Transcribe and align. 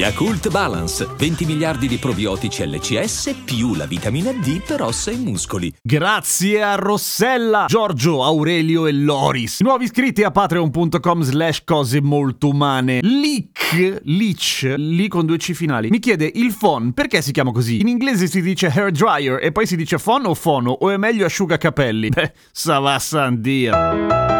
Yakult 0.00 0.48
Balance, 0.48 1.06
20 1.14 1.44
miliardi 1.44 1.86
di 1.86 1.98
probiotici 1.98 2.66
LCS 2.66 3.42
più 3.44 3.74
la 3.74 3.84
vitamina 3.84 4.32
D 4.32 4.62
per 4.62 4.80
ossa 4.80 5.10
e 5.10 5.16
muscoli. 5.16 5.70
Grazie 5.82 6.62
a 6.62 6.74
Rossella, 6.76 7.66
Giorgio, 7.68 8.24
Aurelio 8.24 8.86
e 8.86 8.92
Loris. 8.92 9.60
Nuovi 9.60 9.84
iscritti 9.84 10.22
a 10.22 10.30
patreon.com 10.30 11.20
slash 11.20 11.64
cose 11.64 12.00
molto 12.00 12.48
umane. 12.48 13.00
Leak, 13.02 14.00
Leech, 14.04 14.72
lì 14.78 15.06
con 15.06 15.26
due 15.26 15.36
C 15.36 15.52
finali, 15.52 15.90
mi 15.90 15.98
chiede 15.98 16.30
il 16.32 16.56
phon 16.58 16.94
perché 16.94 17.20
si 17.20 17.30
chiama 17.30 17.52
così? 17.52 17.82
In 17.82 17.88
inglese 17.88 18.26
si 18.26 18.40
dice 18.40 18.68
hair 18.68 18.92
dryer 18.92 19.38
e 19.44 19.52
poi 19.52 19.66
si 19.66 19.76
dice 19.76 19.98
phon 19.98 20.24
o 20.24 20.34
fono 20.34 20.70
o 20.70 20.88
è 20.88 20.96
meglio 20.96 21.26
asciugacapelli? 21.26 22.08
Beh, 22.16 22.32
savassandia. 22.50 24.39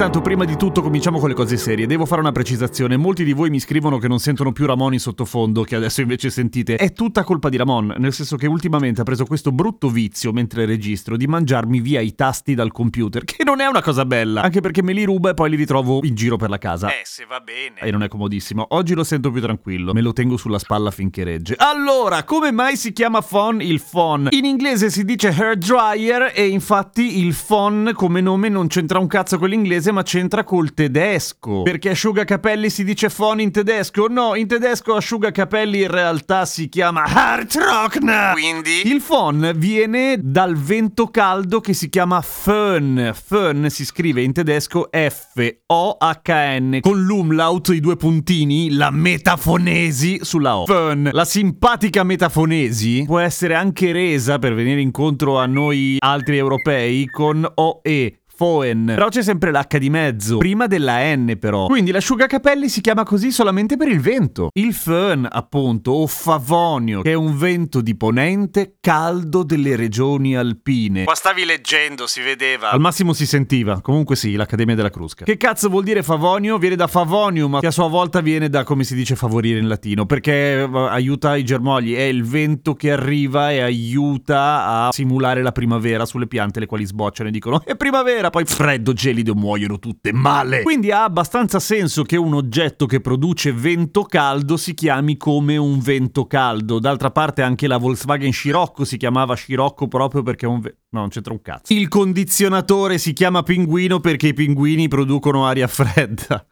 Intanto, 0.00 0.22
prima 0.22 0.46
di 0.46 0.56
tutto, 0.56 0.80
cominciamo 0.80 1.18
con 1.18 1.28
le 1.28 1.34
cose 1.34 1.58
serie. 1.58 1.86
Devo 1.86 2.06
fare 2.06 2.22
una 2.22 2.32
precisazione. 2.32 2.96
Molti 2.96 3.22
di 3.22 3.34
voi 3.34 3.50
mi 3.50 3.60
scrivono 3.60 3.98
che 3.98 4.08
non 4.08 4.18
sentono 4.18 4.50
più 4.50 4.64
Ramon 4.64 4.94
in 4.94 4.98
sottofondo, 4.98 5.62
che 5.62 5.76
adesso 5.76 6.00
invece 6.00 6.30
sentite. 6.30 6.76
È 6.76 6.94
tutta 6.94 7.22
colpa 7.22 7.50
di 7.50 7.58
Ramon, 7.58 7.96
nel 7.98 8.14
senso 8.14 8.38
che 8.38 8.46
ultimamente 8.46 9.02
ha 9.02 9.04
preso 9.04 9.26
questo 9.26 9.52
brutto 9.52 9.90
vizio 9.90 10.32
mentre 10.32 10.64
registro 10.64 11.18
di 11.18 11.26
mangiarmi 11.26 11.80
via 11.80 12.00
i 12.00 12.14
tasti 12.14 12.54
dal 12.54 12.72
computer, 12.72 13.24
che 13.28 13.44
non 13.44 13.60
è 13.60 13.66
una 13.66 13.82
cosa 13.82 14.06
bella, 14.06 14.40
anche 14.40 14.62
perché 14.62 14.82
me 14.82 14.94
li 14.94 15.04
ruba 15.04 15.28
e 15.28 15.34
poi 15.34 15.50
li 15.50 15.56
ritrovo 15.56 16.00
in 16.02 16.14
giro 16.14 16.38
per 16.38 16.48
la 16.48 16.56
casa. 16.56 16.88
Eh, 16.88 17.02
se 17.04 17.26
va 17.28 17.40
bene. 17.40 17.80
E 17.80 17.90
non 17.90 18.02
è 18.02 18.08
comodissimo. 18.08 18.68
Oggi 18.70 18.94
lo 18.94 19.04
sento 19.04 19.30
più 19.30 19.42
tranquillo, 19.42 19.92
me 19.92 20.00
lo 20.00 20.14
tengo 20.14 20.38
sulla 20.38 20.58
spalla 20.58 20.90
finché 20.90 21.24
regge. 21.24 21.56
Allora, 21.58 22.24
come 22.24 22.52
mai 22.52 22.78
si 22.78 22.94
chiama 22.94 23.20
phone 23.20 23.62
il 23.62 23.82
phone? 23.82 24.30
In 24.32 24.46
inglese 24.46 24.88
si 24.88 25.04
dice 25.04 25.28
hair 25.28 25.58
dryer 25.58 26.32
e 26.34 26.46
infatti 26.46 27.18
il 27.18 27.34
phone 27.34 27.92
come 27.92 28.22
nome 28.22 28.48
non 28.48 28.66
c'entra 28.66 28.98
un 28.98 29.06
cazzo 29.06 29.36
con 29.36 29.50
l'inglese 29.50 29.88
ma 29.92 30.02
c'entra 30.02 30.44
col 30.44 30.74
tedesco. 30.74 31.62
Perché 31.62 31.90
asciugacapelli 31.90 32.70
si 32.70 32.84
dice 32.84 33.08
phone 33.08 33.42
in 33.42 33.50
tedesco? 33.50 34.06
No, 34.08 34.34
in 34.34 34.46
tedesco 34.46 34.94
asciugacapelli 34.94 35.82
in 35.82 35.90
realtà 35.90 36.44
si 36.44 36.68
chiama 36.68 37.04
Hartrockner. 37.04 38.32
Quindi? 38.32 38.88
Il 38.88 39.02
phon 39.02 39.52
viene 39.56 40.18
dal 40.20 40.56
vento 40.56 41.08
caldo 41.08 41.60
che 41.60 41.72
si 41.72 41.88
chiama 41.88 42.20
Föhn. 42.20 43.12
Föhn 43.14 43.68
si 43.68 43.84
scrive 43.84 44.22
in 44.22 44.32
tedesco 44.32 44.88
F-O-H-N 44.90 46.78
con 46.80 47.02
l'umlaut, 47.02 47.68
i 47.68 47.80
due 47.80 47.96
puntini, 47.96 48.72
la 48.72 48.90
metafonesi 48.90 50.20
sulla 50.22 50.56
O. 50.56 50.66
Föhn. 50.66 51.10
La 51.12 51.24
simpatica 51.24 52.02
metafonesi 52.04 53.04
può 53.06 53.18
essere 53.18 53.54
anche 53.54 53.92
resa 53.92 54.38
per 54.38 54.54
venire 54.54 54.80
incontro 54.80 55.38
a 55.38 55.46
noi 55.46 55.96
altri 55.98 56.36
europei 56.36 57.06
con 57.06 57.46
OE. 57.54 58.19
Foen. 58.40 58.86
Però 58.86 59.08
c'è 59.08 59.22
sempre 59.22 59.50
l'H 59.50 59.76
di 59.76 59.90
mezzo, 59.90 60.38
prima 60.38 60.66
della 60.66 61.14
N 61.14 61.36
però. 61.38 61.66
Quindi 61.66 61.90
l'asciugacapelli 61.90 62.70
si 62.70 62.80
chiama 62.80 63.02
così 63.02 63.32
solamente 63.32 63.76
per 63.76 63.88
il 63.88 64.00
vento. 64.00 64.48
Il 64.54 64.72
Föhn, 64.72 65.28
appunto, 65.30 65.90
o 65.90 66.06
Favonio, 66.06 67.02
che 67.02 67.10
è 67.10 67.14
un 67.14 67.36
vento 67.36 67.82
di 67.82 67.94
ponente 67.94 68.76
caldo 68.80 69.42
delle 69.42 69.76
regioni 69.76 70.38
alpine. 70.38 71.04
Qua 71.04 71.14
stavi 71.14 71.44
leggendo, 71.44 72.06
si 72.06 72.22
vedeva. 72.22 72.70
Al 72.70 72.80
massimo 72.80 73.12
si 73.12 73.26
sentiva. 73.26 73.82
Comunque 73.82 74.16
sì, 74.16 74.36
l'Accademia 74.36 74.74
della 74.74 74.88
Crusca. 74.88 75.26
Che 75.26 75.36
cazzo 75.36 75.68
vuol 75.68 75.84
dire 75.84 76.02
Favonio? 76.02 76.56
Viene 76.56 76.76
da 76.76 76.86
Favonium, 76.86 77.60
che 77.60 77.66
a 77.66 77.70
sua 77.70 77.88
volta 77.88 78.22
viene 78.22 78.48
da 78.48 78.64
come 78.64 78.84
si 78.84 78.94
dice 78.94 79.16
favorire 79.16 79.58
in 79.58 79.68
latino, 79.68 80.06
perché 80.06 80.62
eh, 80.62 80.70
aiuta 80.72 81.36
i 81.36 81.44
germogli, 81.44 81.94
è 81.94 82.04
il 82.04 82.24
vento 82.24 82.72
che 82.72 82.90
arriva 82.90 83.50
e 83.50 83.60
aiuta 83.60 84.86
a 84.86 84.92
simulare 84.92 85.42
la 85.42 85.52
primavera 85.52 86.06
sulle 86.06 86.26
piante 86.26 86.58
le 86.58 86.64
quali 86.64 86.86
sbocciano 86.86 87.28
e 87.28 87.32
dicono 87.32 87.62
"È 87.62 87.76
primavera!" 87.76 88.28
Poi 88.30 88.44
freddo, 88.44 88.92
gelido, 88.92 89.34
muoiono 89.34 89.78
tutte 89.78 90.12
male. 90.12 90.62
Quindi 90.62 90.90
ha 90.90 91.04
abbastanza 91.04 91.60
senso 91.60 92.02
che 92.02 92.16
un 92.16 92.34
oggetto 92.34 92.86
che 92.86 93.00
produce 93.00 93.52
vento 93.52 94.04
caldo 94.04 94.56
si 94.56 94.74
chiami 94.74 95.16
come 95.16 95.56
un 95.56 95.80
vento 95.80 96.26
caldo. 96.26 96.78
D'altra 96.78 97.10
parte 97.10 97.42
anche 97.42 97.66
la 97.66 97.76
Volkswagen 97.76 98.32
Scirocco 98.32 98.84
si 98.84 98.96
chiamava 98.96 99.34
Scirocco 99.34 99.88
proprio 99.88 100.22
perché 100.22 100.46
è 100.46 100.48
un 100.48 100.60
vento... 100.60 100.78
No, 100.90 101.00
non 101.00 101.08
c'entra 101.08 101.32
un 101.32 101.42
cazzo. 101.42 101.72
Il 101.72 101.88
condizionatore 101.88 102.98
si 102.98 103.12
chiama 103.12 103.42
pinguino 103.42 104.00
perché 104.00 104.28
i 104.28 104.34
pinguini 104.34 104.88
producono 104.88 105.46
aria 105.46 105.66
fredda. 105.68 106.44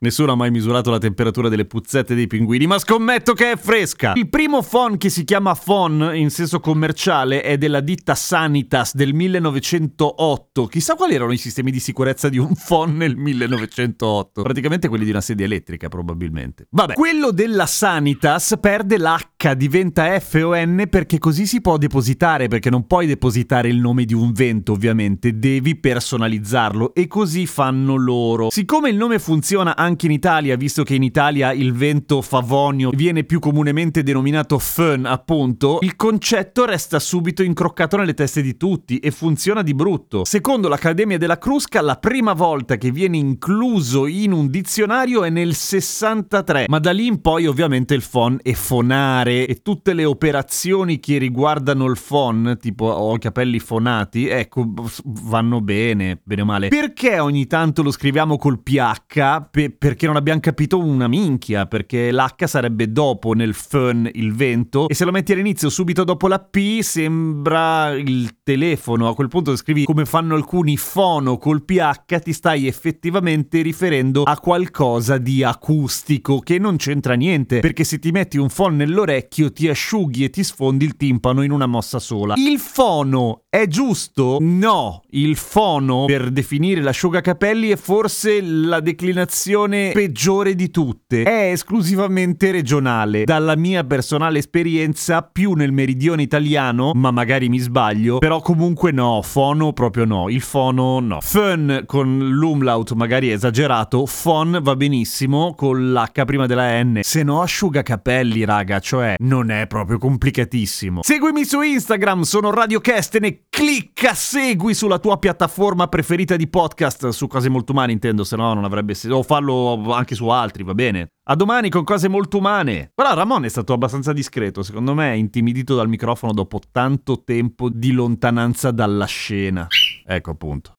Nessuno 0.00 0.30
ha 0.30 0.36
mai 0.36 0.52
misurato 0.52 0.92
la 0.92 0.98
temperatura 0.98 1.48
delle 1.48 1.64
puzzette 1.64 2.14
dei 2.14 2.28
pinguini, 2.28 2.68
ma 2.68 2.78
scommetto 2.78 3.32
che 3.32 3.50
è 3.50 3.56
fresca! 3.56 4.12
Il 4.14 4.28
primo 4.28 4.62
phon 4.62 4.96
che 4.96 5.08
si 5.08 5.24
chiama 5.24 5.56
phon 5.56 6.12
in 6.14 6.30
senso 6.30 6.60
commerciale 6.60 7.42
è 7.42 7.58
della 7.58 7.80
ditta 7.80 8.14
Sanitas 8.14 8.94
del 8.94 9.12
1908. 9.12 10.66
Chissà 10.66 10.94
quali 10.94 11.16
erano 11.16 11.32
i 11.32 11.36
sistemi 11.36 11.72
di 11.72 11.80
sicurezza 11.80 12.28
di 12.28 12.38
un 12.38 12.54
phon 12.54 12.96
nel 12.96 13.16
1908. 13.16 14.42
Praticamente 14.42 14.86
quelli 14.86 15.02
di 15.02 15.10
una 15.10 15.20
sedia 15.20 15.46
elettrica, 15.46 15.88
probabilmente. 15.88 16.68
Vabbè, 16.70 16.94
quello 16.94 17.32
della 17.32 17.66
Sanitas 17.66 18.54
perde 18.60 18.98
l'H, 18.98 19.52
diventa 19.56 20.16
F 20.20 20.40
o 20.44 20.54
N 20.54 20.86
perché 20.88 21.18
così 21.18 21.44
si 21.44 21.60
può 21.60 21.76
depositare, 21.76 22.46
perché 22.46 22.70
non 22.70 22.86
puoi 22.86 23.08
depositare 23.08 23.66
il 23.68 23.80
nome 23.80 24.04
di 24.04 24.14
un 24.14 24.30
vento, 24.30 24.70
ovviamente, 24.70 25.40
devi 25.40 25.74
personalizzarlo 25.74 26.94
e 26.94 27.08
così 27.08 27.46
fanno 27.46 27.96
loro. 27.96 28.48
Siccome 28.50 28.90
il 28.90 28.96
nome 28.96 29.18
funziona 29.18 29.74
anche 29.74 29.86
in 30.06 30.12
Italia, 30.12 30.56
visto 30.56 30.82
che 30.82 30.94
in 30.94 31.02
Italia 31.02 31.52
il 31.52 31.72
vento 31.72 32.22
favonio 32.22 32.90
viene 32.94 33.24
più 33.24 33.38
comunemente 33.38 34.02
denominato 34.02 34.58
fön, 34.58 35.04
appunto, 35.04 35.78
il 35.80 35.96
concetto 35.96 36.64
resta 36.64 36.98
subito 36.98 37.42
incroccato 37.42 37.96
nelle 37.96 38.14
teste 38.14 38.42
di 38.42 38.56
tutti 38.56 38.98
e 38.98 39.10
funziona 39.10 39.62
di 39.62 39.74
brutto. 39.74 40.24
Secondo 40.24 40.68
l'Accademia 40.68 41.18
della 41.18 41.38
Crusca, 41.38 41.80
la 41.80 41.96
prima 41.96 42.32
volta 42.32 42.76
che 42.76 42.90
viene 42.90 43.16
incluso 43.16 44.06
in 44.06 44.32
un 44.32 44.50
dizionario 44.50 45.24
è 45.24 45.30
nel 45.30 45.54
63, 45.54 46.66
ma 46.68 46.78
da 46.78 46.92
lì 46.92 47.06
in 47.06 47.20
poi 47.20 47.46
ovviamente 47.46 47.94
il 47.94 48.02
fon 48.02 48.38
è 48.42 48.52
fonare 48.52 49.46
e 49.46 49.62
tutte 49.62 49.94
le 49.94 50.04
operazioni 50.04 51.00
che 51.00 51.18
riguardano 51.18 51.86
il 51.86 51.96
fon, 51.96 52.56
tipo 52.60 52.86
ho 52.86 53.14
i 53.14 53.18
capelli 53.18 53.58
fonati, 53.58 54.26
ecco, 54.28 54.72
vanno 55.04 55.60
bene, 55.60 56.20
bene 56.22 56.42
o 56.42 56.44
male. 56.44 56.68
Perché 56.68 57.18
ogni 57.18 57.46
tanto 57.46 57.82
lo 57.82 57.90
scriviamo 57.90 58.36
col 58.36 58.60
PH? 58.60 59.48
Per 59.50 59.76
perché 59.78 60.06
non 60.06 60.16
abbiamo 60.16 60.40
capito 60.40 60.78
una 60.78 61.08
minchia, 61.08 61.66
perché 61.66 62.12
l'H 62.12 62.44
sarebbe 62.44 62.90
dopo 62.90 63.32
nel 63.32 63.54
fun 63.54 64.10
il 64.12 64.34
vento 64.34 64.88
e 64.88 64.94
se 64.94 65.04
lo 65.04 65.12
metti 65.12 65.32
all'inizio 65.32 65.70
subito 65.70 66.04
dopo 66.04 66.26
la 66.26 66.40
P 66.40 66.80
sembra 66.80 67.90
il 67.92 68.38
telefono. 68.42 69.08
A 69.08 69.14
quel 69.14 69.28
punto 69.28 69.54
scrivi 69.56 69.84
come 69.84 70.04
fanno 70.04 70.34
alcuni 70.34 70.76
fono 70.76 71.38
col 71.38 71.64
PH, 71.64 72.18
ti 72.22 72.32
stai 72.32 72.66
effettivamente 72.66 73.62
riferendo 73.62 74.24
a 74.24 74.38
qualcosa 74.38 75.18
di 75.18 75.42
acustico 75.44 76.40
che 76.40 76.58
non 76.58 76.76
c'entra 76.76 77.14
niente, 77.14 77.60
perché 77.60 77.84
se 77.84 77.98
ti 77.98 78.10
metti 78.10 78.36
un 78.36 78.48
phon 78.48 78.76
nell'orecchio 78.76 79.52
ti 79.52 79.68
asciughi 79.68 80.24
e 80.24 80.30
ti 80.30 80.42
sfondi 80.42 80.84
il 80.84 80.96
timpano 80.96 81.42
in 81.42 81.52
una 81.52 81.66
mossa 81.66 81.98
sola. 81.98 82.34
Il 82.36 82.58
fono 82.58 83.44
è 83.50 83.66
giusto? 83.66 84.36
No, 84.42 85.04
il 85.12 85.34
fono 85.36 86.04
per 86.04 86.28
definire 86.30 86.82
l'asciugacapelli 86.82 87.70
è 87.70 87.76
forse 87.76 88.42
la 88.42 88.80
declinazione 88.80 89.92
peggiore 89.94 90.54
di 90.54 90.70
tutte. 90.70 91.22
È 91.22 91.50
esclusivamente 91.50 92.50
regionale. 92.50 93.24
Dalla 93.24 93.56
mia 93.56 93.84
personale 93.84 94.40
esperienza, 94.40 95.22
più 95.22 95.54
nel 95.54 95.72
meridione 95.72 96.20
italiano, 96.20 96.92
ma 96.94 97.10
magari 97.10 97.48
mi 97.48 97.56
sbaglio, 97.56 98.18
però 98.18 98.42
comunque 98.42 98.92
no, 98.92 99.22
fono 99.22 99.72
proprio 99.72 100.04
no. 100.04 100.28
Il 100.28 100.42
fono 100.42 101.00
no. 101.00 101.18
Fun 101.22 101.84
con 101.86 102.18
l'umlaut 102.18 102.92
magari 102.92 103.32
esagerato, 103.32 104.04
fon 104.04 104.58
va 104.60 104.76
benissimo 104.76 105.54
con 105.54 105.92
l'H 105.92 106.24
prima 106.26 106.44
della 106.44 106.82
N. 106.82 107.00
Se 107.02 107.22
no 107.22 107.40
asciugacapelli, 107.40 108.44
raga, 108.44 108.78
cioè 108.78 109.14
non 109.20 109.50
è 109.50 109.66
proprio 109.66 109.96
complicatissimo. 109.96 111.02
Seguimi 111.02 111.46
su 111.46 111.62
Instagram, 111.62 112.22
sono 112.22 112.50
Radio 112.50 112.80
Kesten 112.80 113.36
clicca 113.48 114.14
segui 114.14 114.74
sulla 114.74 114.98
tua 114.98 115.18
piattaforma 115.18 115.88
preferita 115.88 116.36
di 116.36 116.48
podcast. 116.48 117.08
Su 117.08 117.26
cose 117.26 117.48
molto 117.48 117.72
umane 117.72 117.92
intendo 117.92 118.24
se 118.24 118.36
no 118.36 118.54
non 118.54 118.64
avrebbe 118.64 118.94
senso 118.94 119.16
o 119.16 119.22
farlo 119.22 119.92
anche 119.92 120.14
su 120.14 120.28
altri 120.28 120.62
va 120.62 120.74
bene? 120.74 121.08
A 121.28 121.34
domani 121.34 121.68
con 121.68 121.84
cose 121.84 122.08
molto 122.08 122.38
umane. 122.38 122.90
Però 122.94 123.14
Ramon 123.14 123.44
è 123.44 123.48
stato 123.48 123.72
abbastanza 123.72 124.12
discreto 124.12 124.62
secondo 124.62 124.94
me 124.94 125.16
intimidito 125.16 125.74
dal 125.74 125.88
microfono 125.88 126.32
dopo 126.32 126.60
tanto 126.70 127.22
tempo 127.24 127.68
di 127.68 127.92
lontananza 127.92 128.70
dalla 128.70 129.06
scena. 129.06 129.66
Ecco 130.04 130.30
appunto 130.30 130.77